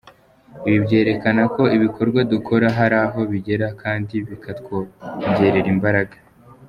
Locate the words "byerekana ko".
0.85-1.63